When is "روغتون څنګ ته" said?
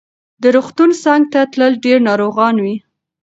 0.55-1.41